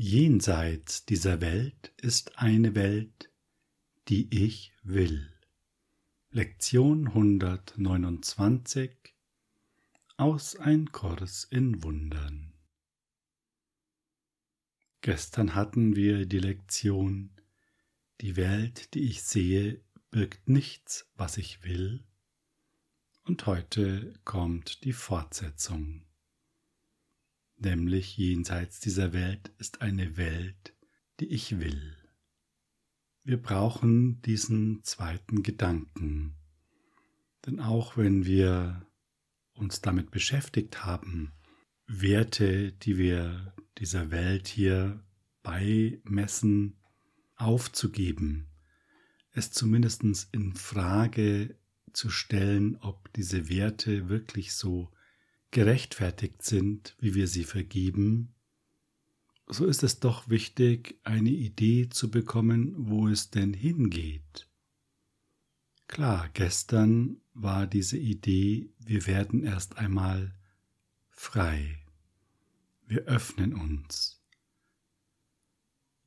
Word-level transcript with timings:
Jenseits 0.00 1.06
dieser 1.06 1.40
Welt 1.40 1.92
ist 2.00 2.38
eine 2.38 2.76
Welt, 2.76 3.32
die 4.06 4.32
ich 4.32 4.72
will. 4.84 5.28
Lektion 6.30 7.08
129 7.08 8.92
aus 10.16 10.54
Ein 10.54 10.92
Kurs 10.92 11.42
in 11.50 11.82
Wundern. 11.82 12.54
Gestern 15.00 15.56
hatten 15.56 15.96
wir 15.96 16.26
die 16.26 16.38
Lektion 16.38 17.32
Die 18.20 18.36
Welt, 18.36 18.94
die 18.94 19.02
ich 19.02 19.24
sehe, 19.24 19.80
birgt 20.12 20.48
nichts, 20.48 21.10
was 21.16 21.38
ich 21.38 21.64
will, 21.64 22.04
und 23.24 23.46
heute 23.46 24.14
kommt 24.22 24.84
die 24.84 24.92
Fortsetzung 24.92 26.07
nämlich 27.60 28.16
jenseits 28.16 28.80
dieser 28.80 29.12
Welt 29.12 29.52
ist 29.58 29.82
eine 29.82 30.16
Welt, 30.16 30.74
die 31.20 31.26
ich 31.26 31.58
will. 31.60 31.96
Wir 33.24 33.40
brauchen 33.40 34.22
diesen 34.22 34.82
zweiten 34.84 35.42
Gedanken, 35.42 36.34
denn 37.46 37.60
auch 37.60 37.96
wenn 37.96 38.24
wir 38.24 38.86
uns 39.52 39.80
damit 39.80 40.10
beschäftigt 40.10 40.84
haben, 40.84 41.32
Werte, 41.86 42.72
die 42.72 42.96
wir 42.98 43.54
dieser 43.78 44.10
Welt 44.10 44.48
hier 44.48 45.04
beimessen, 45.42 46.76
aufzugeben, 47.36 48.48
es 49.32 49.52
zumindest 49.52 50.02
in 50.32 50.54
Frage 50.54 51.56
zu 51.92 52.10
stellen, 52.10 52.76
ob 52.80 53.12
diese 53.14 53.48
Werte 53.48 54.08
wirklich 54.08 54.52
so 54.52 54.90
gerechtfertigt 55.50 56.42
sind, 56.42 56.96
wie 56.98 57.14
wir 57.14 57.28
sie 57.28 57.44
vergeben, 57.44 58.34
so 59.50 59.64
ist 59.64 59.82
es 59.82 59.98
doch 59.98 60.28
wichtig, 60.28 61.00
eine 61.04 61.30
Idee 61.30 61.88
zu 61.88 62.10
bekommen, 62.10 62.74
wo 62.76 63.08
es 63.08 63.30
denn 63.30 63.54
hingeht. 63.54 64.46
Klar, 65.86 66.28
gestern 66.34 67.22
war 67.32 67.66
diese 67.66 67.96
Idee, 67.96 68.68
wir 68.78 69.06
werden 69.06 69.42
erst 69.42 69.78
einmal 69.78 70.34
frei, 71.08 71.78
wir 72.86 73.04
öffnen 73.04 73.54
uns. 73.54 74.22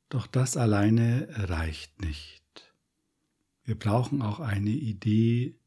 Doch 0.09 0.27
das 0.27 0.55
alleine 0.55 1.27
reicht 1.31 2.01
nicht. 2.01 2.75
Wir 3.63 3.79
brauchen 3.79 4.21
auch 4.21 4.39
eine 4.39 4.69
Idee, 4.69 5.57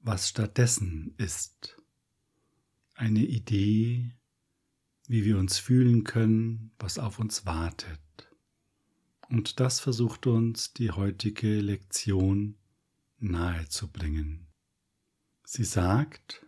was 0.00 0.28
stattdessen 0.28 1.14
ist 1.16 1.79
eine 3.00 3.24
Idee, 3.24 4.12
wie 5.08 5.24
wir 5.24 5.38
uns 5.38 5.58
fühlen 5.58 6.04
können, 6.04 6.72
was 6.78 6.98
auf 6.98 7.18
uns 7.18 7.46
wartet. 7.46 7.98
Und 9.30 9.58
das 9.58 9.80
versucht 9.80 10.26
uns 10.26 10.74
die 10.74 10.90
heutige 10.90 11.60
Lektion 11.60 12.56
nahezubringen. 13.18 14.48
Sie 15.44 15.64
sagt, 15.64 16.46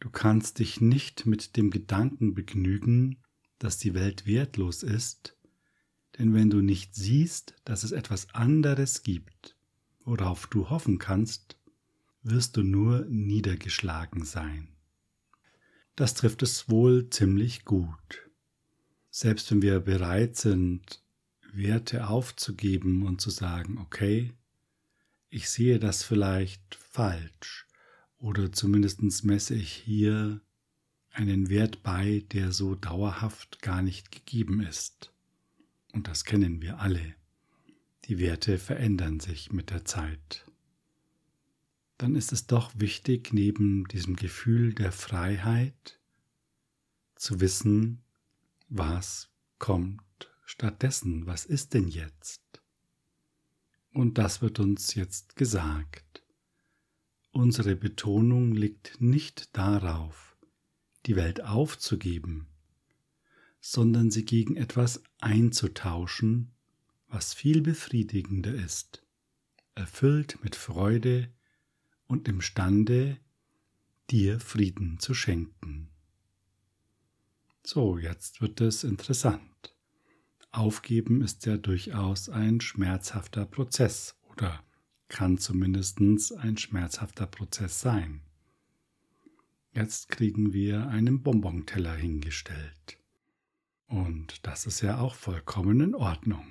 du 0.00 0.10
kannst 0.10 0.58
dich 0.58 0.82
nicht 0.82 1.24
mit 1.24 1.56
dem 1.56 1.70
Gedanken 1.70 2.34
begnügen, 2.34 3.22
dass 3.58 3.78
die 3.78 3.94
Welt 3.94 4.26
wertlos 4.26 4.82
ist, 4.82 5.34
denn 6.18 6.34
wenn 6.34 6.50
du 6.50 6.60
nicht 6.60 6.94
siehst, 6.94 7.54
dass 7.64 7.84
es 7.84 7.92
etwas 7.92 8.34
anderes 8.34 9.02
gibt, 9.02 9.56
worauf 10.04 10.46
du 10.46 10.68
hoffen 10.68 10.98
kannst, 10.98 11.56
wirst 12.22 12.58
du 12.58 12.62
nur 12.62 13.06
niedergeschlagen 13.06 14.26
sein 14.26 14.76
das 15.96 16.14
trifft 16.14 16.42
es 16.42 16.68
wohl 16.68 17.10
ziemlich 17.10 17.64
gut. 17.64 18.30
Selbst 19.10 19.50
wenn 19.50 19.62
wir 19.62 19.80
bereit 19.80 20.36
sind, 20.36 21.02
Werte 21.52 22.08
aufzugeben 22.08 23.06
und 23.06 23.20
zu 23.20 23.30
sagen, 23.30 23.78
okay, 23.78 24.32
ich 25.30 25.48
sehe 25.48 25.78
das 25.78 26.02
vielleicht 26.02 26.74
falsch 26.74 27.66
oder 28.18 28.52
zumindest 28.52 29.24
messe 29.24 29.54
ich 29.54 29.72
hier 29.72 30.40
einen 31.12 31.48
Wert 31.48 31.82
bei, 31.82 32.24
der 32.32 32.52
so 32.52 32.74
dauerhaft 32.74 33.62
gar 33.62 33.82
nicht 33.82 34.12
gegeben 34.12 34.60
ist. 34.60 35.12
Und 35.92 36.06
das 36.06 36.24
kennen 36.24 36.62
wir 36.62 36.78
alle. 36.78 37.14
Die 38.04 38.18
Werte 38.18 38.58
verändern 38.58 39.20
sich 39.20 39.52
mit 39.52 39.70
der 39.70 39.84
Zeit. 39.84 40.44
Dann 42.00 42.14
ist 42.14 42.32
es 42.32 42.46
doch 42.46 42.72
wichtig, 42.76 43.34
neben 43.34 43.86
diesem 43.88 44.16
Gefühl 44.16 44.72
der 44.72 44.90
Freiheit 44.90 46.00
zu 47.14 47.40
wissen, 47.40 48.00
was 48.70 49.28
kommt 49.58 50.32
stattdessen, 50.46 51.26
was 51.26 51.44
ist 51.44 51.74
denn 51.74 51.88
jetzt? 51.88 52.40
Und 53.92 54.16
das 54.16 54.40
wird 54.40 54.60
uns 54.60 54.94
jetzt 54.94 55.36
gesagt. 55.36 56.24
Unsere 57.32 57.76
Betonung 57.76 58.54
liegt 58.54 58.98
nicht 59.02 59.54
darauf, 59.54 60.38
die 61.04 61.16
Welt 61.16 61.42
aufzugeben, 61.42 62.46
sondern 63.60 64.10
sie 64.10 64.24
gegen 64.24 64.56
etwas 64.56 65.02
einzutauschen, 65.20 66.52
was 67.08 67.34
viel 67.34 67.60
befriedigender 67.60 68.54
ist, 68.54 69.04
erfüllt 69.74 70.42
mit 70.42 70.56
Freude 70.56 71.30
und 72.10 72.26
imstande, 72.26 73.18
dir 74.10 74.40
Frieden 74.40 74.98
zu 74.98 75.14
schenken. 75.14 75.88
So, 77.64 77.98
jetzt 77.98 78.40
wird 78.40 78.60
es 78.60 78.82
interessant. 78.82 79.76
Aufgeben 80.50 81.22
ist 81.22 81.46
ja 81.46 81.56
durchaus 81.56 82.28
ein 82.28 82.60
schmerzhafter 82.60 83.46
Prozess 83.46 84.16
oder 84.32 84.64
kann 85.06 85.38
zumindest 85.38 86.00
ein 86.00 86.56
schmerzhafter 86.56 87.26
Prozess 87.26 87.80
sein. 87.80 88.22
Jetzt 89.72 90.08
kriegen 90.08 90.52
wir 90.52 90.88
einen 90.88 91.22
Bonbonteller 91.22 91.94
hingestellt. 91.94 92.98
Und 93.86 94.44
das 94.44 94.66
ist 94.66 94.80
ja 94.80 94.98
auch 94.98 95.14
vollkommen 95.14 95.80
in 95.80 95.94
Ordnung. 95.94 96.46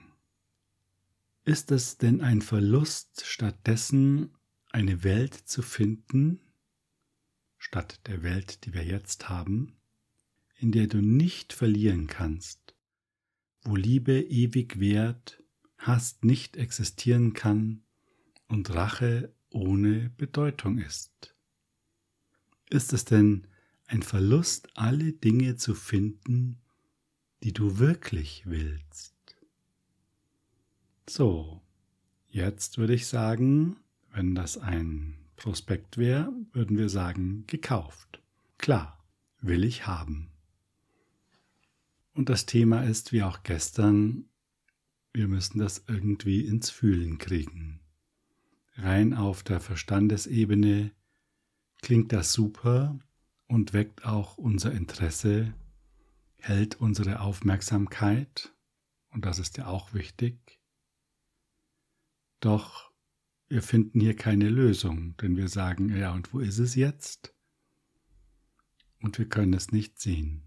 Ist 1.44 1.70
es 1.72 1.98
denn 1.98 2.22
ein 2.22 2.42
Verlust, 2.42 3.26
stattdessen 3.26 4.32
eine 4.70 5.04
Welt 5.04 5.34
zu 5.34 5.62
finden, 5.62 6.40
statt 7.58 8.02
der 8.08 8.24
Welt, 8.24 8.66
die 8.66 8.74
wir 8.74 8.84
jetzt 8.84 9.30
haben? 9.30 9.80
in 10.60 10.74
der 10.74 10.88
du 10.88 11.02
nicht 11.02 11.54
verlieren 11.54 12.08
kannst, 12.08 12.76
wo 13.64 13.76
Liebe 13.76 14.20
ewig 14.20 14.80
währt, 14.80 15.42
Hass 15.78 16.20
nicht 16.22 16.58
existieren 16.58 17.32
kann 17.32 17.84
und 18.48 18.70
Rache 18.74 19.34
ohne 19.50 20.10
Bedeutung 20.18 20.78
ist. 20.78 21.34
Ist 22.70 22.92
es 22.92 23.06
denn 23.06 23.48
ein 23.88 24.04
Verlust, 24.04 24.68
alle 24.76 25.14
Dinge 25.14 25.56
zu 25.56 25.74
finden, 25.74 26.60
die 27.42 27.54
du 27.54 27.80
wirklich 27.80 28.44
willst? 28.46 29.16
So, 31.08 31.62
jetzt 32.28 32.78
würde 32.78 32.94
ich 32.94 33.08
sagen, 33.08 33.78
wenn 34.12 34.36
das 34.36 34.58
ein 34.58 35.16
Prospekt 35.36 35.98
wäre, 35.98 36.32
würden 36.52 36.78
wir 36.78 36.90
sagen, 36.90 37.46
gekauft. 37.48 38.22
Klar, 38.58 39.04
will 39.42 39.64
ich 39.64 39.88
haben. 39.88 40.32
Und 42.14 42.30
das 42.30 42.46
Thema 42.46 42.84
ist, 42.84 43.14
wie 43.14 43.24
auch 43.24 43.44
gestern, 43.44 44.26
wir 45.14 45.28
müssen 45.28 45.60
das 45.60 45.86
irgendwie 45.88 46.46
ins 46.46 46.70
Fühlen 46.70 47.18
kriegen. 47.18 47.80
Rein 48.76 49.14
auf 49.14 49.44
der 49.44 49.60
Verstandesebene 49.60 50.92
klingt 51.82 52.12
das 52.12 52.34
super 52.34 53.00
und 53.48 53.74
weckt 53.74 54.06
auch 54.06 54.38
unser 54.38 54.74
Interesse, 54.74 55.54
hält 56.38 56.80
unsere 56.80 57.22
Aufmerksamkeit, 57.22 58.54
und 59.12 59.26
das 59.26 59.40
ist 59.40 59.58
ja 59.58 59.68
auch 59.68 59.94
wichtig. 59.94 60.60
Doch 62.40 62.89
wir 63.50 63.64
finden 63.64 64.00
hier 64.00 64.16
keine 64.16 64.48
Lösung, 64.48 65.18
denn 65.18 65.36
wir 65.36 65.50
sagen, 65.50 65.90
ja, 65.90 66.14
und 66.14 66.34
wo 66.34 66.40
ist 66.40 66.60
es 66.60 66.76
jetzt? 66.76 67.34
Und 69.02 69.18
wir 69.18 69.28
können 69.28 69.54
es 69.54 69.72
nicht 69.72 70.00
sehen. 70.00 70.44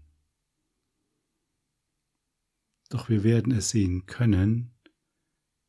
Doch 2.89 3.09
wir 3.09 3.23
werden 3.23 3.51
es 3.51 3.69
sehen 3.69 4.05
können, 4.05 4.71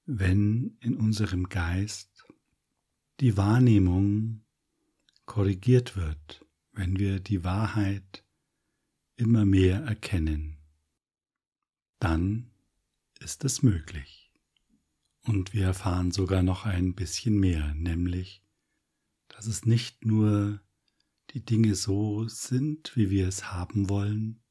wenn 0.06 0.76
in 0.80 0.96
unserem 0.96 1.48
Geist 1.48 2.24
die 3.20 3.36
Wahrnehmung 3.36 4.44
korrigiert 5.24 5.96
wird, 5.96 6.46
wenn 6.72 6.98
wir 6.98 7.20
die 7.20 7.42
Wahrheit 7.42 8.24
immer 9.16 9.44
mehr 9.44 9.80
erkennen. 9.84 10.58
Dann 11.98 12.50
ist 13.20 13.44
es 13.44 13.62
möglich. 13.62 14.23
Und 15.24 15.54
wir 15.54 15.64
erfahren 15.64 16.10
sogar 16.10 16.42
noch 16.42 16.66
ein 16.66 16.94
bisschen 16.94 17.38
mehr, 17.38 17.74
nämlich, 17.74 18.42
dass 19.28 19.46
es 19.46 19.64
nicht 19.64 20.04
nur 20.04 20.60
die 21.30 21.44
Dinge 21.44 21.74
so 21.74 22.28
sind, 22.28 22.94
wie 22.94 23.10
wir 23.10 23.26
es 23.26 23.50
haben 23.50 23.88
wollen, 23.88 24.42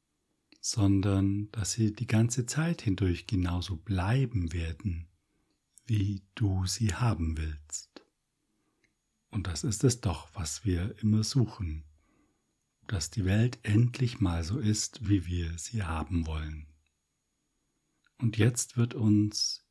sondern 0.60 1.50
dass 1.52 1.72
sie 1.72 1.92
die 1.92 2.06
ganze 2.06 2.46
Zeit 2.46 2.82
hindurch 2.82 3.26
genauso 3.26 3.76
bleiben 3.76 4.52
werden, 4.52 5.06
wie 5.86 6.22
du 6.34 6.66
sie 6.66 6.94
haben 6.94 7.36
willst. 7.36 8.04
Und 9.30 9.46
das 9.46 9.62
ist 9.62 9.84
es 9.84 10.00
doch, 10.00 10.28
was 10.34 10.64
wir 10.64 10.98
immer 11.02 11.22
suchen, 11.22 11.84
dass 12.86 13.10
die 13.10 13.24
Welt 13.24 13.58
endlich 13.62 14.20
mal 14.20 14.42
so 14.42 14.58
ist, 14.58 15.08
wie 15.08 15.26
wir 15.26 15.56
sie 15.58 15.82
haben 15.82 16.26
wollen. 16.26 16.66
Und 18.18 18.38
jetzt 18.38 18.76
wird 18.76 18.94
uns 18.94 19.63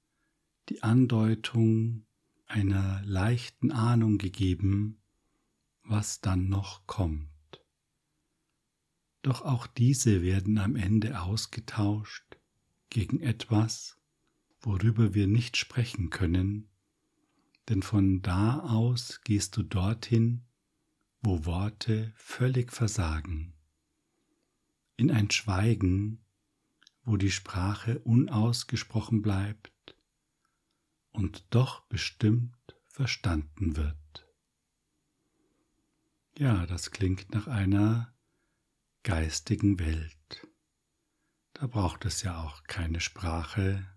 die 0.70 0.82
Andeutung 0.82 2.06
einer 2.46 3.02
leichten 3.04 3.72
Ahnung 3.72 4.18
gegeben, 4.18 5.02
was 5.84 6.22
dann 6.22 6.48
noch 6.48 6.88
kommt. 6.88 7.30
Doch 9.22 9.42
auch 9.42 9.68
diese 9.68 10.22
werden 10.22 10.58
am 10.58 10.76
Ende 10.76 11.22
ausgetauscht 11.22 12.38
gegen 12.90 13.20
etwas, 13.22 13.98
worüber 14.62 15.14
wir 15.14 15.28
nicht 15.28 15.58
sprechen 15.58 16.10
können, 16.10 16.70
denn 17.70 17.82
von 17.82 18.22
da 18.22 18.60
aus 18.60 19.22
gehst 19.24 19.58
du 19.58 19.64
dorthin, 19.64 20.46
wo 21.22 21.46
Worte 21.46 22.14
völlig 22.16 22.72
versagen, 22.72 23.54
in 24.96 25.12
ein 25.12 25.32
Schweigen, 25.32 26.24
wo 27.04 27.18
die 27.18 27.32
Sprache 27.32 28.00
unausgesprochen 28.00 29.22
bleibt 29.22 29.73
und 31.14 31.46
doch 31.52 31.82
bestimmt 31.88 32.76
verstanden 32.88 33.78
wird. 33.78 34.28
Ja, 36.38 36.66
das 36.66 36.92
klingt 36.92 37.34
nach 37.34 37.48
einer 37.48 38.14
geistigen 39.04 39.80
Welt. 39.80 40.48
Da 41.54 41.68
braucht 41.68 42.06
es 42.06 42.24
ja 42.24 42.44
auch 42.44 42.64
keine 42.64 43.00
Sprache, 43.00 43.88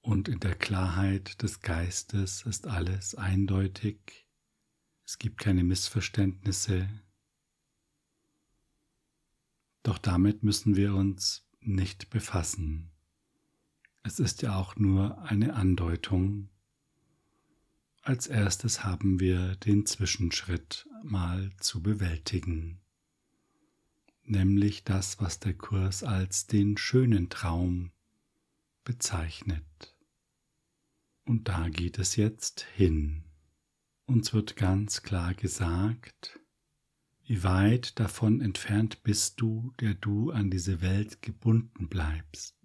und 0.00 0.28
in 0.28 0.40
der 0.40 0.54
Klarheit 0.54 1.42
des 1.42 1.60
Geistes 1.60 2.42
ist 2.46 2.66
alles 2.66 3.14
eindeutig, 3.14 4.26
es 5.04 5.18
gibt 5.18 5.38
keine 5.38 5.64
Missverständnisse, 5.64 6.88
doch 9.82 9.98
damit 9.98 10.42
müssen 10.42 10.76
wir 10.76 10.94
uns 10.94 11.46
nicht 11.60 12.08
befassen. 12.10 12.90
Es 14.08 14.18
ist 14.18 14.42
ja 14.42 14.56
auch 14.56 14.74
nur 14.76 15.22
eine 15.22 15.54
Andeutung. 15.54 16.48
Als 18.02 18.26
erstes 18.26 18.82
haben 18.82 19.20
wir 19.20 19.54
den 19.56 19.86
Zwischenschritt 19.86 20.88
mal 21.02 21.50
zu 21.60 21.82
bewältigen 21.82 22.80
nämlich 24.28 24.84
das, 24.84 25.20
was 25.20 25.40
der 25.40 25.54
Kurs 25.54 26.02
als 26.02 26.46
den 26.46 26.76
schönen 26.76 27.28
Traum 27.28 27.90
bezeichnet. 28.84 29.96
Und 31.24 31.48
da 31.48 31.68
geht 31.68 31.98
es 31.98 32.16
jetzt 32.16 32.66
hin. 32.76 33.24
Uns 34.06 34.32
wird 34.32 34.56
ganz 34.56 35.02
klar 35.02 35.34
gesagt, 35.34 36.40
wie 37.24 37.42
weit 37.42 37.98
davon 38.00 38.40
entfernt 38.40 39.02
bist 39.02 39.40
du, 39.40 39.72
der 39.80 39.94
du 39.94 40.30
an 40.30 40.50
diese 40.50 40.80
Welt 40.80 41.20
gebunden 41.20 41.88
bleibst. 41.88 42.57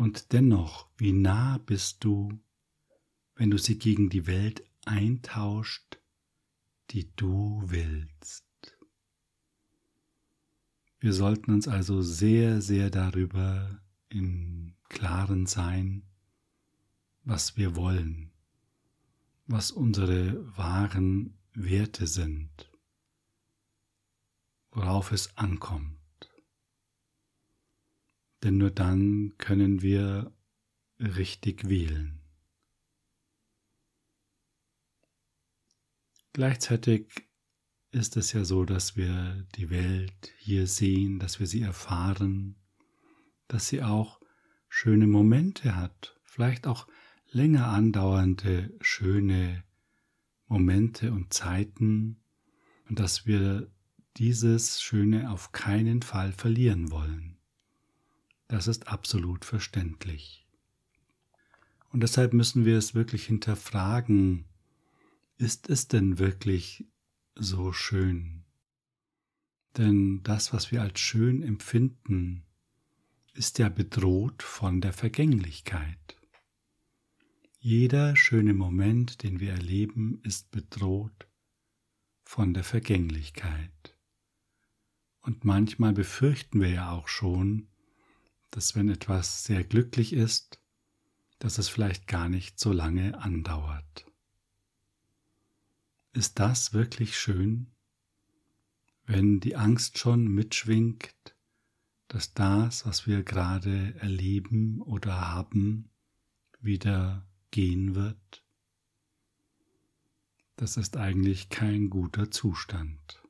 Und 0.00 0.32
dennoch, 0.32 0.88
wie 0.96 1.12
nah 1.12 1.58
bist 1.58 2.04
du, 2.04 2.32
wenn 3.34 3.50
du 3.50 3.58
sie 3.58 3.78
gegen 3.78 4.08
die 4.08 4.26
Welt 4.26 4.64
eintauscht, 4.86 6.00
die 6.88 7.14
du 7.16 7.60
willst. 7.66 8.46
Wir 11.00 11.12
sollten 11.12 11.52
uns 11.52 11.68
also 11.68 12.00
sehr, 12.00 12.62
sehr 12.62 12.88
darüber 12.88 13.78
im 14.08 14.74
Klaren 14.88 15.44
sein, 15.44 16.02
was 17.24 17.58
wir 17.58 17.76
wollen, 17.76 18.32
was 19.48 19.70
unsere 19.70 20.56
wahren 20.56 21.36
Werte 21.52 22.06
sind, 22.06 22.70
worauf 24.70 25.12
es 25.12 25.36
ankommt. 25.36 25.99
Denn 28.42 28.58
nur 28.58 28.70
dann 28.70 29.34
können 29.38 29.82
wir 29.82 30.32
richtig 30.98 31.68
wählen. 31.68 32.20
Gleichzeitig 36.32 37.28
ist 37.90 38.16
es 38.16 38.32
ja 38.32 38.44
so, 38.44 38.64
dass 38.64 38.96
wir 38.96 39.46
die 39.56 39.68
Welt 39.70 40.32
hier 40.38 40.66
sehen, 40.66 41.18
dass 41.18 41.40
wir 41.40 41.46
sie 41.46 41.62
erfahren, 41.62 42.56
dass 43.48 43.66
sie 43.66 43.82
auch 43.82 44.20
schöne 44.68 45.08
Momente 45.08 45.74
hat, 45.74 46.16
vielleicht 46.22 46.66
auch 46.66 46.86
länger 47.32 47.66
andauernde 47.68 48.72
schöne 48.80 49.64
Momente 50.46 51.12
und 51.12 51.34
Zeiten 51.34 52.22
und 52.88 52.98
dass 52.98 53.26
wir 53.26 53.70
dieses 54.16 54.80
Schöne 54.80 55.30
auf 55.30 55.52
keinen 55.52 56.02
Fall 56.02 56.32
verlieren 56.32 56.90
wollen. 56.90 57.39
Das 58.50 58.66
ist 58.66 58.88
absolut 58.88 59.44
verständlich. 59.44 60.44
Und 61.92 62.00
deshalb 62.02 62.32
müssen 62.32 62.64
wir 62.64 62.76
es 62.76 62.96
wirklich 62.96 63.26
hinterfragen, 63.26 64.44
ist 65.36 65.70
es 65.70 65.86
denn 65.86 66.18
wirklich 66.18 66.84
so 67.36 67.72
schön. 67.72 68.42
Denn 69.76 70.24
das, 70.24 70.52
was 70.52 70.72
wir 70.72 70.82
als 70.82 70.98
schön 70.98 71.44
empfinden, 71.44 72.44
ist 73.34 73.60
ja 73.60 73.68
bedroht 73.68 74.42
von 74.42 74.80
der 74.80 74.94
Vergänglichkeit. 74.94 76.16
Jeder 77.60 78.16
schöne 78.16 78.52
Moment, 78.52 79.22
den 79.22 79.38
wir 79.38 79.52
erleben, 79.52 80.20
ist 80.24 80.50
bedroht 80.50 81.28
von 82.24 82.52
der 82.52 82.64
Vergänglichkeit. 82.64 83.96
Und 85.20 85.44
manchmal 85.44 85.92
befürchten 85.92 86.60
wir 86.60 86.70
ja 86.70 86.90
auch 86.90 87.06
schon, 87.06 87.69
dass 88.50 88.74
wenn 88.74 88.88
etwas 88.88 89.44
sehr 89.44 89.64
glücklich 89.64 90.12
ist, 90.12 90.60
dass 91.38 91.58
es 91.58 91.68
vielleicht 91.68 92.06
gar 92.06 92.28
nicht 92.28 92.58
so 92.58 92.72
lange 92.72 93.18
andauert. 93.20 94.06
Ist 96.12 96.38
das 96.38 96.72
wirklich 96.72 97.18
schön, 97.18 97.68
wenn 99.04 99.40
die 99.40 99.56
Angst 99.56 99.98
schon 99.98 100.26
mitschwingt, 100.28 101.14
dass 102.08 102.34
das, 102.34 102.84
was 102.86 103.06
wir 103.06 103.22
gerade 103.22 103.94
erleben 104.00 104.80
oder 104.82 105.30
haben, 105.30 105.88
wieder 106.60 107.26
gehen 107.50 107.94
wird? 107.94 108.44
Das 110.56 110.76
ist 110.76 110.96
eigentlich 110.96 111.48
kein 111.48 111.88
guter 111.88 112.30
Zustand. 112.30 113.22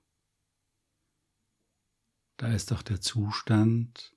Da 2.38 2.48
ist 2.52 2.70
doch 2.70 2.82
der 2.82 3.00
Zustand, 3.00 4.16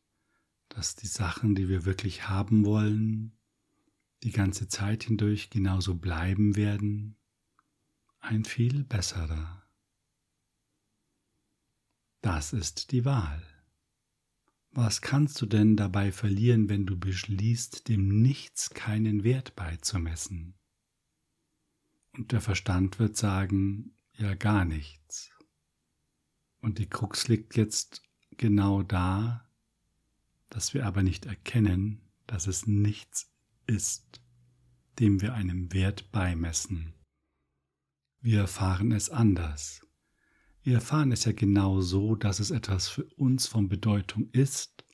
dass 0.75 0.95
die 0.95 1.07
Sachen, 1.07 1.55
die 1.55 1.69
wir 1.69 1.85
wirklich 1.85 2.27
haben 2.27 2.65
wollen, 2.65 3.37
die 4.23 4.31
ganze 4.31 4.67
Zeit 4.67 5.03
hindurch 5.03 5.49
genauso 5.49 5.95
bleiben 5.95 6.55
werden, 6.55 7.15
ein 8.19 8.45
viel 8.45 8.83
besserer. 8.83 9.63
Das 12.21 12.53
ist 12.53 12.91
die 12.91 13.03
Wahl. 13.03 13.43
Was 14.71 15.01
kannst 15.01 15.39
du 15.41 15.45
denn 15.45 15.75
dabei 15.75 16.11
verlieren, 16.11 16.69
wenn 16.69 16.85
du 16.85 16.97
beschließt, 16.97 17.87
dem 17.89 18.21
Nichts 18.21 18.71
keinen 18.71 19.23
Wert 19.23 19.55
beizumessen? 19.55 20.55
Und 22.13 22.31
der 22.31 22.41
Verstand 22.41 22.97
wird 22.97 23.17
sagen, 23.17 23.95
ja 24.13 24.33
gar 24.35 24.65
nichts. 24.65 25.31
Und 26.61 26.79
die 26.79 26.87
Krux 26.87 27.27
liegt 27.27 27.55
jetzt 27.55 28.01
genau 28.31 28.83
da, 28.83 29.42
dass 30.53 30.75
wir 30.75 30.85
aber 30.85 31.01
nicht 31.01 31.25
erkennen, 31.25 31.99
dass 32.27 32.45
es 32.45 32.67
nichts 32.67 33.33
ist, 33.65 34.21
dem 34.99 35.19
wir 35.19 35.33
einen 35.33 35.73
Wert 35.73 36.11
beimessen. 36.11 36.93
Wir 38.21 38.41
erfahren 38.41 38.91
es 38.91 39.09
anders. 39.09 39.81
Wir 40.61 40.75
erfahren 40.75 41.11
es 41.11 41.25
ja 41.25 41.31
genau 41.31 41.81
so, 41.81 42.13
dass 42.13 42.39
es 42.39 42.51
etwas 42.51 42.87
für 42.87 43.03
uns 43.15 43.47
von 43.47 43.67
Bedeutung 43.67 44.29
ist 44.29 44.85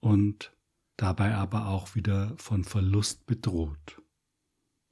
und 0.00 0.52
dabei 0.96 1.36
aber 1.36 1.68
auch 1.68 1.94
wieder 1.94 2.36
von 2.36 2.64
Verlust 2.64 3.26
bedroht. 3.26 4.02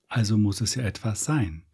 Also 0.06 0.38
muss 0.38 0.60
es 0.60 0.76
ja 0.76 0.84
etwas 0.84 1.24
sein. 1.24 1.66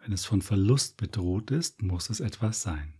Wenn 0.00 0.12
es 0.12 0.24
von 0.24 0.42
Verlust 0.42 0.96
bedroht 0.96 1.52
ist, 1.52 1.80
muss 1.80 2.10
es 2.10 2.18
etwas 2.18 2.60
sein. 2.60 2.95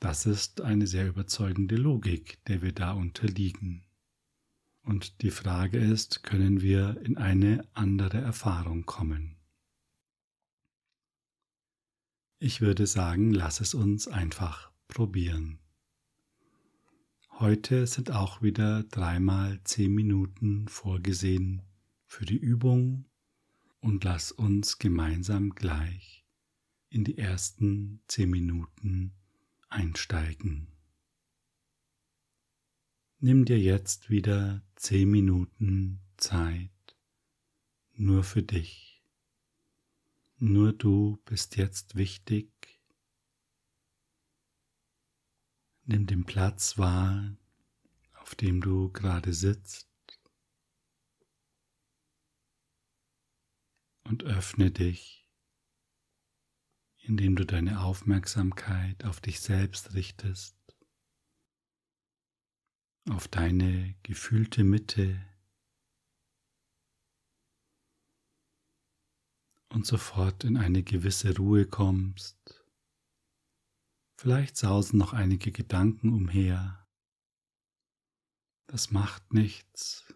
Das 0.00 0.26
ist 0.26 0.60
eine 0.60 0.86
sehr 0.86 1.08
überzeugende 1.08 1.76
Logik, 1.76 2.38
der 2.46 2.62
wir 2.62 2.72
da 2.72 2.92
unterliegen. 2.92 3.84
Und 4.82 5.22
die 5.22 5.32
Frage 5.32 5.78
ist, 5.78 6.22
können 6.22 6.60
wir 6.60 7.00
in 7.02 7.16
eine 7.16 7.66
andere 7.74 8.18
Erfahrung 8.18 8.86
kommen? 8.86 9.36
Ich 12.38 12.60
würde 12.60 12.86
sagen, 12.86 13.32
lass 13.32 13.60
es 13.60 13.74
uns 13.74 14.06
einfach 14.06 14.70
probieren. 14.86 15.58
Heute 17.40 17.86
sind 17.86 18.12
auch 18.12 18.42
wieder 18.42 18.84
dreimal 18.84 19.60
zehn 19.64 19.92
Minuten 19.92 20.68
vorgesehen 20.68 21.62
für 22.06 22.24
die 22.24 22.38
Übung 22.38 23.04
und 23.80 24.04
lass 24.04 24.30
uns 24.30 24.78
gemeinsam 24.78 25.50
gleich 25.50 26.24
in 26.88 27.04
die 27.04 27.18
ersten 27.18 28.00
zehn 28.06 28.30
Minuten 28.30 29.17
einsteigen. 29.68 30.68
Nimm 33.20 33.44
dir 33.44 33.58
jetzt 33.58 34.10
wieder 34.10 34.62
zehn 34.76 35.10
Minuten 35.10 36.00
Zeit 36.16 36.70
nur 37.94 38.22
für 38.22 38.42
dich. 38.42 39.02
Nur 40.36 40.72
du 40.72 41.18
bist 41.24 41.56
jetzt 41.56 41.96
wichtig. 41.96 42.48
Nimm 45.84 46.06
den 46.06 46.24
Platz 46.24 46.78
wahr, 46.78 47.36
auf 48.20 48.34
dem 48.34 48.60
du 48.60 48.92
gerade 48.92 49.32
sitzt 49.32 49.88
und 54.04 54.22
öffne 54.24 54.70
dich, 54.70 55.27
indem 57.08 57.36
du 57.36 57.44
deine 57.44 57.80
Aufmerksamkeit 57.80 59.04
auf 59.04 59.20
dich 59.20 59.40
selbst 59.40 59.94
richtest 59.94 60.58
auf 63.10 63.28
deine 63.28 63.94
gefühlte 64.02 64.64
Mitte 64.64 65.24
und 69.70 69.86
sofort 69.86 70.44
in 70.44 70.56
eine 70.56 70.82
gewisse 70.82 71.36
Ruhe 71.36 71.66
kommst. 71.66 72.64
Vielleicht 74.16 74.56
sausen 74.56 74.98
noch 74.98 75.12
einige 75.12 75.52
Gedanken 75.52 76.12
umher. 76.12 76.86
Das 78.66 78.90
macht 78.90 79.32
nichts. 79.32 80.12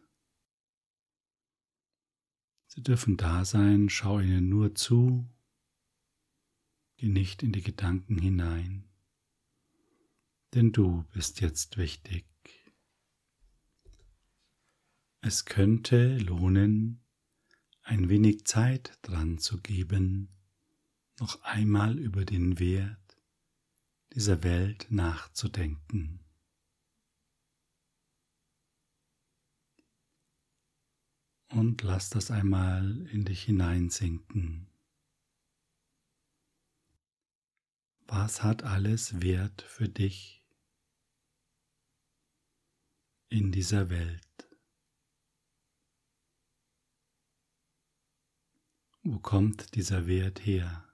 Sie 2.67 2.83
dürfen 2.83 3.17
da 3.17 3.45
sein, 3.45 3.89
schau 3.89 4.19
ihnen 4.19 4.49
nur 4.49 4.75
zu, 4.75 5.29
geh 7.03 7.09
nicht 7.09 7.43
in 7.43 7.51
die 7.51 7.63
Gedanken 7.63 8.17
hinein, 8.17 8.89
denn 10.55 10.71
du 10.71 11.03
bist 11.13 11.41
jetzt 11.41 11.77
wichtig. 11.77 12.25
Es 15.21 15.45
könnte 15.45 16.17
lohnen, 16.19 17.03
ein 17.83 18.09
wenig 18.09 18.45
Zeit 18.45 19.01
dran 19.03 19.39
zu 19.39 19.61
geben, 19.61 20.29
noch 21.19 21.43
einmal 21.43 21.99
über 21.99 22.25
den 22.25 22.61
Wert 22.61 23.19
dieser 24.13 24.45
Welt 24.45 24.87
nachzudenken. 24.89 26.21
Und 31.49 31.83
lass 31.83 32.11
das 32.11 32.31
einmal 32.31 33.09
in 33.09 33.25
dich 33.25 33.43
hineinsinken. 33.43 34.72
Was 38.15 38.43
hat 38.43 38.63
alles 38.63 39.23
Wert 39.23 39.63
für 39.63 39.89
dich 39.89 40.47
in 43.31 43.53
dieser 43.53 43.89
Welt? 43.89 44.51
Wo 49.03 49.19
kommt 49.19 49.75
dieser 49.77 50.07
Wert 50.07 50.45
her? 50.45 50.87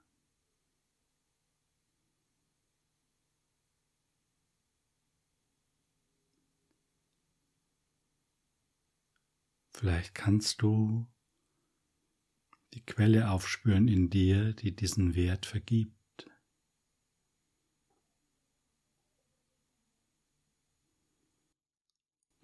Vielleicht 9.73 10.15
kannst 10.15 10.61
du 10.61 11.05
die 12.73 12.85
Quelle 12.85 13.29
aufspüren 13.29 13.89
in 13.89 14.09
dir, 14.09 14.53
die 14.53 14.73
diesen 14.73 15.15
Wert 15.15 15.45
vergibt. 15.45 15.98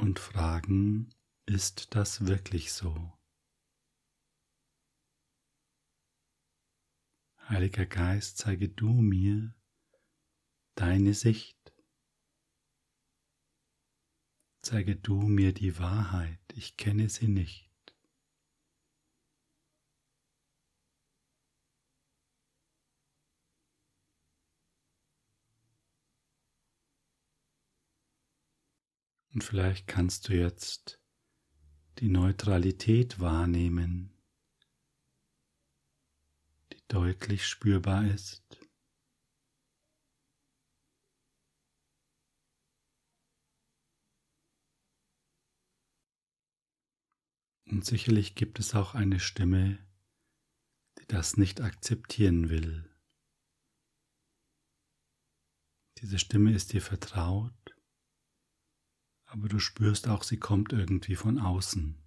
Und 0.05 0.19
fragen, 0.19 1.09
ist 1.47 1.95
das 1.95 2.27
wirklich 2.27 2.73
so? 2.73 3.11
Heiliger 7.49 7.87
Geist, 7.87 8.37
zeige 8.37 8.69
du 8.69 8.87
mir 8.87 9.55
deine 10.75 11.15
Sicht. 11.15 11.57
Zeige 14.61 14.95
du 14.95 15.23
mir 15.23 15.53
die 15.53 15.79
Wahrheit, 15.79 16.39
ich 16.53 16.77
kenne 16.77 17.09
sie 17.09 17.27
nicht. 17.27 17.74
Und 29.35 29.43
vielleicht 29.43 29.85
kannst 29.85 30.27
du 30.27 30.33
jetzt 30.33 30.99
die 31.99 32.09
Neutralität 32.09 33.19
wahrnehmen 33.19 34.15
deutlich 36.87 37.45
spürbar 37.45 38.05
ist. 38.07 38.43
Und 47.65 47.83
sicherlich 47.83 48.35
gibt 48.35 48.59
es 48.59 48.73
auch 48.73 48.93
eine 48.95 49.19
Stimme, 49.19 49.85
die 50.99 51.07
das 51.07 51.35
nicht 51.35 51.59
akzeptieren 51.59 52.49
will. 52.49 52.89
Diese 55.97 56.19
Stimme 56.19 56.53
ist 56.53 56.71
dir 56.71 56.81
vertraut, 56.81 57.74
aber 59.35 59.49
du 59.49 59.59
spürst 59.59 60.07
auch, 60.07 60.23
sie 60.23 60.37
kommt 60.37 60.71
irgendwie 60.71 61.17
von 61.17 61.39
außen. 61.39 62.01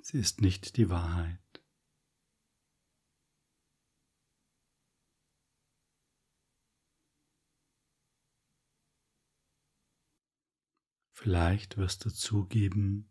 Sie 0.00 0.18
ist 0.18 0.40
nicht 0.40 0.76
die 0.76 0.90
Wahrheit. 0.90 1.38
Vielleicht 11.12 11.76
wirst 11.76 12.04
du 12.04 12.10
zugeben, 12.10 13.08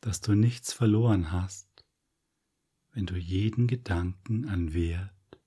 dass 0.00 0.20
du 0.20 0.34
nichts 0.34 0.74
verloren 0.74 1.32
hast, 1.32 1.86
wenn 2.90 3.06
du 3.06 3.16
jeden 3.16 3.68
Gedanken 3.68 4.44
an 4.50 4.74
Wert 4.74 5.40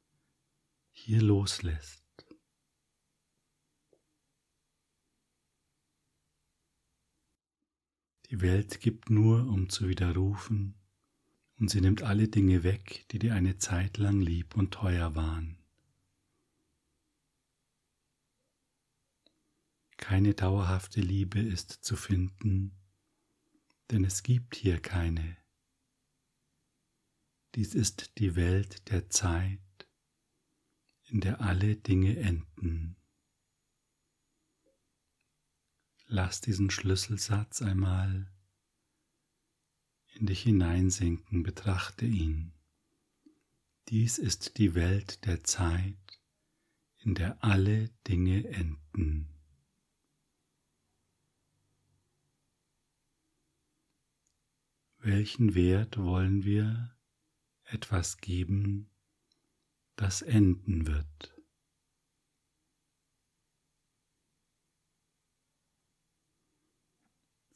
hier 0.89 1.21
loslässt. 1.21 2.04
Die 8.29 8.41
Welt 8.41 8.81
gibt 8.81 9.09
nur, 9.09 9.47
um 9.47 9.69
zu 9.69 9.87
widerrufen, 9.87 10.75
und 11.57 11.69
sie 11.69 11.79
nimmt 11.79 12.01
alle 12.01 12.27
Dinge 12.27 12.63
weg, 12.63 13.05
die 13.11 13.19
dir 13.19 13.35
eine 13.35 13.57
Zeit 13.57 13.97
lang 13.97 14.19
lieb 14.19 14.55
und 14.55 14.73
teuer 14.73 15.15
waren. 15.15 15.57
Keine 19.97 20.33
dauerhafte 20.33 21.01
Liebe 21.01 21.39
ist 21.39 21.71
zu 21.71 21.95
finden, 21.95 22.75
denn 23.91 24.03
es 24.03 24.23
gibt 24.23 24.55
hier 24.55 24.81
keine. 24.81 25.37
Dies 27.55 27.73
ist 27.73 28.17
die 28.17 28.35
Welt 28.35 28.89
der 28.91 29.09
Zeit, 29.09 29.59
in 31.05 31.21
der 31.21 31.41
alle 31.41 31.75
Dinge 31.75 32.17
enden. 32.17 32.97
Lass 36.07 36.39
diesen 36.39 36.69
Schlüsselsatz 36.69 37.61
einmal 37.61 38.31
in 40.13 40.27
dich 40.27 40.43
hineinsinken, 40.43 41.43
betrachte 41.43 42.05
ihn. 42.05 42.53
Dies 43.89 44.17
ist 44.17 44.57
die 44.57 44.73
Welt 44.73 45.25
der 45.25 45.43
Zeit, 45.43 46.21
in 46.99 47.15
der 47.15 47.43
alle 47.43 47.89
Dinge 48.07 48.47
enden. 48.47 49.29
Welchen 54.99 55.53
Wert 55.53 55.97
wollen 55.97 56.43
wir 56.45 56.95
etwas 57.65 58.17
geben, 58.17 58.89
das 59.95 60.21
enden 60.21 60.87
wird? 60.87 61.34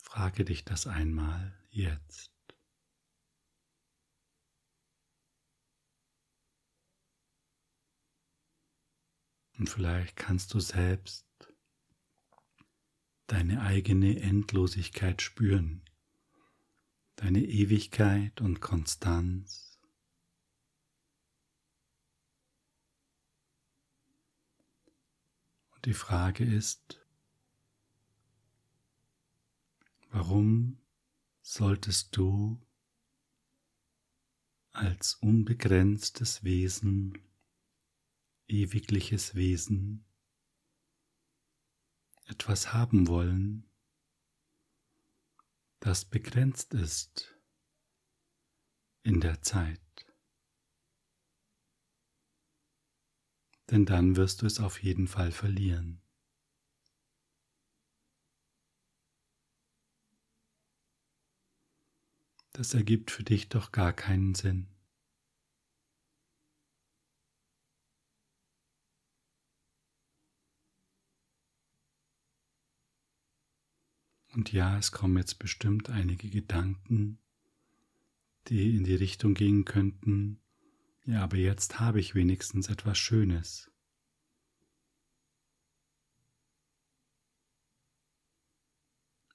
Frage 0.09 0.43
dich 0.43 0.65
das 0.65 0.87
einmal 0.87 1.55
jetzt. 1.69 2.31
Und 9.59 9.69
vielleicht 9.69 10.15
kannst 10.15 10.55
du 10.55 10.59
selbst 10.59 11.27
deine 13.27 13.61
eigene 13.61 14.19
Endlosigkeit 14.19 15.21
spüren, 15.21 15.85
deine 17.15 17.43
Ewigkeit 17.43 18.41
und 18.41 18.61
Konstanz. 18.61 19.79
Und 25.75 25.85
die 25.85 25.93
Frage 25.93 26.43
ist, 26.45 26.99
warum 30.09 30.79
solltest 31.41 32.15
du 32.15 32.61
als 34.71 35.15
unbegrenztes 35.15 36.43
Wesen, 36.43 37.17
ewigliches 38.47 39.35
Wesen, 39.35 40.05
etwas 42.25 42.73
haben 42.73 43.07
wollen, 43.07 43.65
das 45.79 46.05
begrenzt 46.05 46.73
ist 46.73 47.35
in 49.03 49.21
der 49.21 49.41
Zeit. 49.41 49.79
Denn 53.71 53.85
dann 53.85 54.15
wirst 54.15 54.41
du 54.41 54.45
es 54.45 54.59
auf 54.59 54.81
jeden 54.81 55.07
Fall 55.07 55.31
verlieren. 55.31 56.01
Das 62.59 62.73
ergibt 62.73 63.09
für 63.09 63.23
dich 63.23 63.47
doch 63.47 63.71
gar 63.71 63.93
keinen 63.93 64.35
Sinn. 64.35 64.67
Und 74.33 74.51
ja, 74.51 74.77
es 74.77 74.91
kommen 74.91 75.15
jetzt 75.15 75.39
bestimmt 75.39 75.89
einige 75.89 76.29
Gedanken, 76.29 77.17
die 78.49 78.75
in 78.75 78.83
die 78.83 78.95
Richtung 78.95 79.35
gehen 79.35 79.63
könnten, 79.63 80.41
ja, 81.05 81.23
aber 81.23 81.37
jetzt 81.37 81.79
habe 81.79 82.01
ich 82.01 82.13
wenigstens 82.13 82.67
etwas 82.67 82.97
Schönes. 82.97 83.71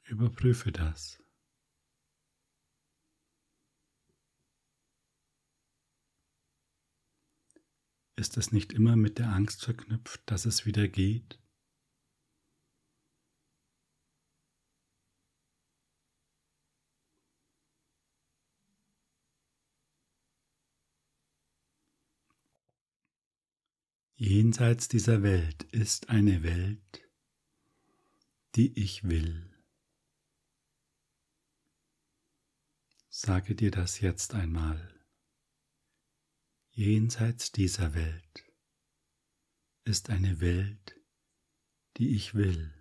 Überprüfe 0.03 0.73
das. 0.73 1.24
Ist 8.17 8.37
es 8.37 8.53
nicht 8.53 8.73
immer 8.73 8.95
mit 8.97 9.19
der 9.19 9.29
Angst 9.29 9.65
verknüpft, 9.65 10.23
dass 10.27 10.47
es 10.47 10.67
wieder 10.67 10.87
geht? 10.87 11.41
Jenseits 24.17 24.87
dieser 24.87 25.23
Welt 25.25 25.65
ist 25.65 26.09
eine 26.09 26.45
Welt, 26.45 27.03
die 28.55 28.79
ich 28.79 29.03
will. 29.03 29.51
Sage 33.11 33.57
dir 33.57 33.73
das 33.73 34.01
jetzt 34.01 34.35
einmal. 34.35 34.94
Jenseits 36.77 37.53
dieser 37.53 37.95
Welt 37.95 38.45
ist 39.85 40.11
eine 40.11 40.41
Welt, 40.41 41.01
die 41.99 42.17
ich 42.17 42.35
will. 42.35 42.75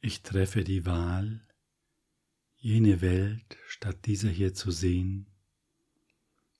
Ich 0.00 0.20
treffe 0.20 0.62
die 0.62 0.84
Wahl, 0.84 1.48
jene 2.56 3.00
Welt 3.00 3.56
statt 3.66 4.04
dieser 4.04 4.28
hier 4.28 4.52
zu 4.52 4.70
sehen, 4.70 5.30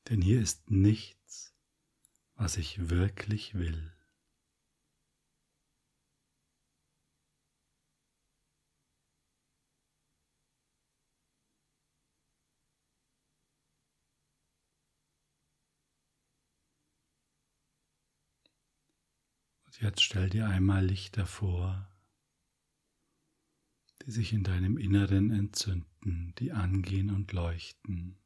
denn 0.09 0.23
hier 0.23 0.41
ist 0.41 0.71
nichts, 0.71 1.55
was 2.35 2.57
ich 2.57 2.89
wirklich 2.89 3.53
will. 3.53 3.93
Jetzt 19.81 20.03
stell 20.03 20.29
dir 20.29 20.47
einmal 20.47 20.85
Lichter 20.85 21.27
vor, 21.27 21.91
die 24.05 24.11
sich 24.11 24.33
in 24.33 24.45
deinem 24.45 24.77
Inneren 24.77 25.31
entzünden, 25.31 26.35
die 26.39 26.53
angehen 26.53 27.11
und 27.11 27.33
leuchten. 27.33 28.19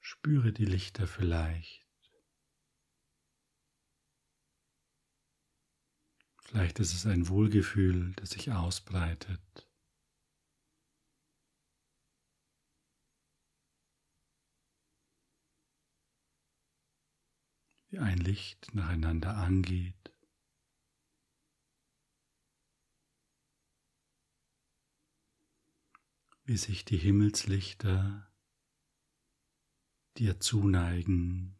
Spüre 0.00 0.52
die 0.52 0.64
Lichter 0.64 1.06
vielleicht. 1.06 1.84
Vielleicht 6.38 6.78
ist 6.78 6.94
es 6.94 7.06
ein 7.06 7.28
Wohlgefühl, 7.28 8.12
das 8.14 8.30
sich 8.30 8.52
ausbreitet. 8.52 9.65
Wie 17.88 17.98
ein 17.98 18.18
Licht 18.18 18.74
nacheinander 18.74 19.36
angeht. 19.36 19.94
wie 26.46 26.56
sich 26.56 26.84
die 26.84 26.96
Himmelslichter 26.96 28.32
dir 30.16 30.38
zuneigen. 30.38 31.58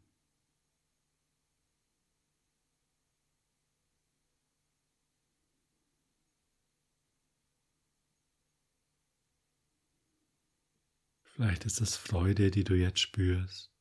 Vielleicht 11.24 11.66
ist 11.66 11.80
es 11.80 11.96
Freude, 11.96 12.50
die 12.50 12.64
du 12.64 12.74
jetzt 12.74 13.00
spürst. 13.00 13.75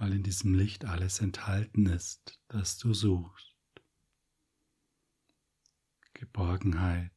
Weil 0.00 0.14
in 0.14 0.22
diesem 0.22 0.54
Licht 0.54 0.86
alles 0.86 1.20
enthalten 1.20 1.84
ist, 1.84 2.40
das 2.48 2.78
du 2.78 2.94
suchst. 2.94 3.54
Geborgenheit, 6.14 7.12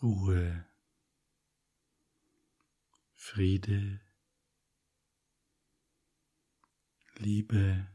Ruhe, 0.00 0.64
Friede, 3.16 4.00
Liebe. 7.16 7.88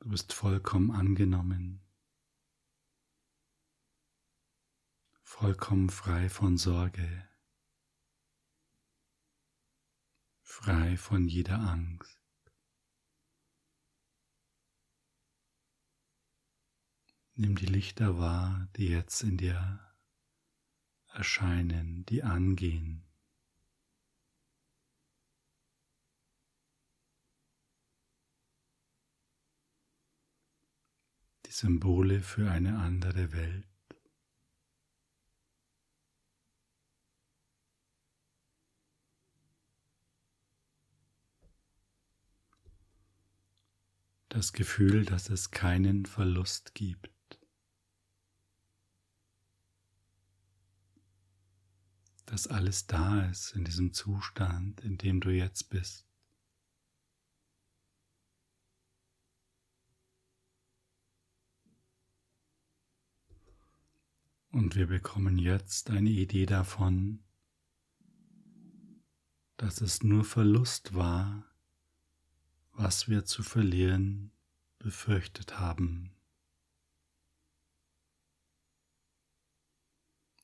Du 0.00 0.08
bist 0.08 0.32
vollkommen 0.32 0.92
angenommen, 0.92 1.84
vollkommen 5.22 5.90
frei 5.90 6.30
von 6.30 6.56
Sorge, 6.56 7.28
frei 10.52 10.98
von 10.98 11.28
jeder 11.28 11.58
Angst. 11.60 12.20
Nimm 17.34 17.56
die 17.56 17.64
Lichter 17.64 18.18
wahr, 18.18 18.68
die 18.76 18.88
jetzt 18.88 19.22
in 19.22 19.38
dir 19.38 19.80
erscheinen, 21.08 22.04
die 22.04 22.22
angehen. 22.22 23.02
Die 31.46 31.50
Symbole 31.50 32.20
für 32.20 32.50
eine 32.50 32.78
andere 32.78 33.32
Welt. 33.32 33.71
Das 44.32 44.54
Gefühl, 44.54 45.04
dass 45.04 45.28
es 45.28 45.50
keinen 45.50 46.06
Verlust 46.06 46.74
gibt. 46.74 47.10
dass 52.24 52.46
alles 52.46 52.86
da 52.86 53.26
ist 53.26 53.54
in 53.54 53.64
diesem 53.64 53.92
Zustand, 53.92 54.80
in 54.80 54.96
dem 54.96 55.20
du 55.20 55.28
jetzt 55.28 55.68
bist. 55.68 56.08
Und 64.48 64.76
wir 64.76 64.86
bekommen 64.86 65.36
jetzt 65.36 65.90
eine 65.90 66.08
Idee 66.08 66.46
davon, 66.46 67.22
dass 69.58 69.82
es 69.82 70.02
nur 70.02 70.24
Verlust 70.24 70.94
war, 70.94 71.51
was 72.72 73.08
wir 73.08 73.24
zu 73.24 73.42
verlieren 73.42 74.32
befürchtet 74.78 75.58
haben. 75.58 76.14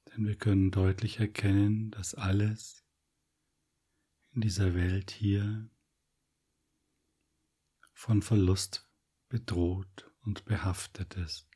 Denn 0.06 0.26
wir 0.26 0.36
können 0.36 0.70
deutlich 0.70 1.18
erkennen, 1.18 1.90
dass 1.90 2.14
alles 2.14 2.84
in 4.32 4.40
dieser 4.42 4.74
Welt 4.74 5.10
hier 5.10 5.68
von 7.92 8.22
Verlust 8.22 8.88
bedroht 9.28 10.10
und 10.20 10.44
behaftet 10.44 11.14
ist. 11.16 11.48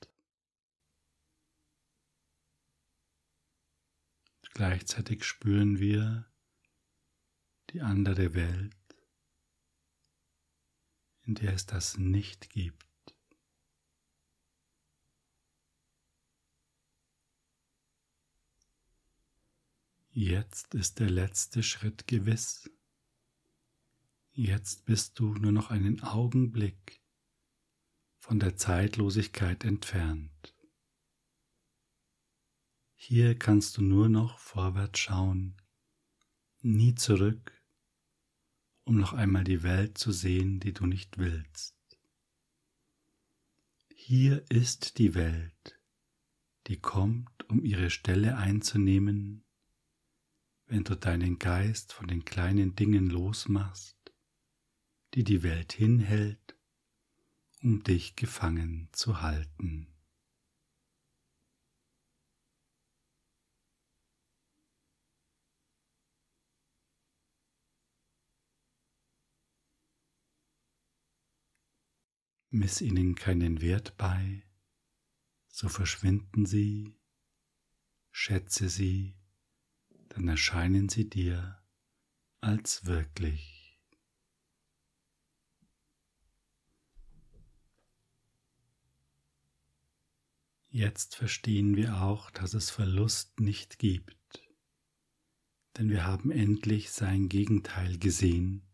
Gleichzeitig 4.54 5.24
spüren 5.24 5.78
wir 5.78 6.30
die 7.70 7.80
andere 7.80 8.34
Welt, 8.34 8.76
in 11.24 11.34
der 11.34 11.54
es 11.54 11.66
das 11.66 11.98
nicht 11.98 12.50
gibt. 12.50 12.86
Jetzt 20.10 20.74
ist 20.74 20.98
der 21.00 21.08
letzte 21.08 21.62
Schritt 21.62 22.06
gewiss. 22.06 22.70
Jetzt 24.32 24.84
bist 24.84 25.18
du 25.18 25.32
nur 25.34 25.52
noch 25.52 25.70
einen 25.70 26.02
Augenblick 26.02 27.00
von 28.18 28.38
der 28.38 28.56
Zeitlosigkeit 28.56 29.64
entfernt. 29.64 30.54
Hier 32.94 33.38
kannst 33.38 33.78
du 33.78 33.82
nur 33.82 34.08
noch 34.08 34.38
vorwärts 34.38 34.98
schauen, 34.98 35.56
nie 36.60 36.94
zurück, 36.94 37.61
um 38.92 38.98
noch 38.98 39.14
einmal 39.14 39.42
die 39.42 39.62
Welt 39.62 39.96
zu 39.96 40.12
sehen, 40.12 40.60
die 40.60 40.74
du 40.74 40.84
nicht 40.84 41.16
willst. 41.16 41.74
Hier 43.94 44.44
ist 44.50 44.98
die 44.98 45.14
Welt, 45.14 45.80
die 46.66 46.78
kommt, 46.78 47.48
um 47.48 47.64
ihre 47.64 47.88
Stelle 47.88 48.36
einzunehmen, 48.36 49.46
wenn 50.66 50.84
du 50.84 50.94
deinen 50.94 51.38
Geist 51.38 51.94
von 51.94 52.06
den 52.06 52.26
kleinen 52.26 52.76
Dingen 52.76 53.08
losmachst, 53.08 53.96
die 55.14 55.24
die 55.24 55.42
Welt 55.42 55.72
hinhält, 55.72 56.58
um 57.62 57.82
dich 57.82 58.14
gefangen 58.14 58.90
zu 58.92 59.22
halten. 59.22 59.91
Miss 72.54 72.82
ihnen 72.82 73.14
keinen 73.14 73.62
Wert 73.62 73.96
bei, 73.96 74.42
so 75.48 75.70
verschwinden 75.70 76.44
sie, 76.44 76.94
schätze 78.10 78.68
sie, 78.68 79.16
dann 80.10 80.28
erscheinen 80.28 80.90
sie 80.90 81.08
dir 81.08 81.64
als 82.42 82.84
wirklich. 82.84 83.80
Jetzt 90.68 91.16
verstehen 91.16 91.74
wir 91.74 92.02
auch, 92.02 92.30
dass 92.30 92.52
es 92.52 92.68
Verlust 92.68 93.40
nicht 93.40 93.78
gibt, 93.78 94.46
denn 95.78 95.88
wir 95.88 96.04
haben 96.04 96.30
endlich 96.30 96.90
sein 96.90 97.30
Gegenteil 97.30 97.96
gesehen 97.96 98.68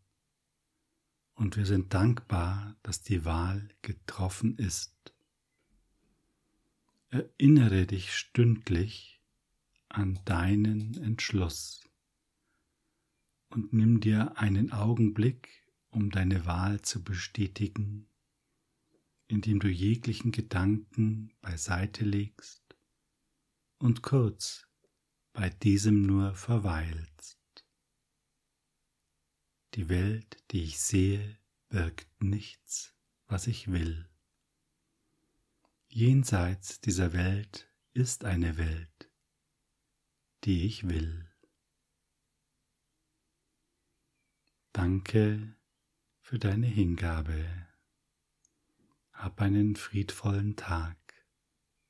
und 1.39 1.57
wir 1.57 1.67
sind 1.67 1.95
dankbar, 1.95 2.77
dass 2.83 3.03
die 3.03 3.25
Wahl 3.25 3.69
getroffen 3.83 4.59
ist. 4.59 5.15
Erinnere 7.11 7.87
dich 7.87 8.13
stündlich 8.13 9.23
an 9.89 10.19
deinen 10.25 10.95
Entschluss 10.95 11.89
und 13.51 13.73
nimm 13.73 14.01
dir 14.01 14.37
einen 14.37 14.73
Augenblick, 14.73 15.65
um 15.91 16.11
deine 16.11 16.45
Wahl 16.45 16.83
zu 16.83 17.05
bestätigen, 17.05 18.09
indem 19.29 19.61
du 19.61 19.69
jeglichen 19.69 20.33
Gedanken 20.33 21.33
beiseite 21.41 22.05
legst 22.05 22.77
und 23.79 24.03
kurz 24.03 24.67
bei 25.33 25.51
diesem 25.51 26.03
nur 26.03 26.35
verweilst. 26.35 27.38
Die 29.75 29.89
Welt, 29.89 30.43
die 30.51 30.65
ich 30.65 30.81
sehe, 30.81 31.39
birgt 31.69 32.23
nichts, 32.23 32.95
was 33.27 33.47
ich 33.47 33.71
will. 33.71 34.09
Jenseits 35.89 36.81
dieser 36.81 37.13
Welt 37.13 37.69
ist 37.93 38.25
eine 38.25 38.57
Welt, 38.57 39.11
die 40.45 40.65
ich 40.65 40.89
will. 40.89 41.29
Danke 44.73 45.57
für 46.21 46.39
deine 46.39 46.67
Hingabe. 46.67 47.45
Hab 49.13 49.41
einen 49.41 49.77
friedvollen 49.77 50.57
Tag. 50.57 50.97